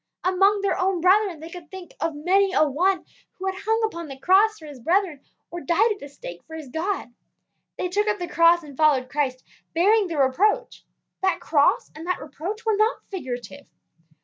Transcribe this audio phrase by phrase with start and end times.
[0.23, 4.07] Among their own brethren they could think of many a one who had hung upon
[4.07, 7.13] the cross for his brethren or died at the stake for his God.
[7.77, 9.43] They took up the cross and followed Christ,
[9.75, 10.83] bearing the reproach.
[11.21, 13.69] That cross and that reproach were not figurative.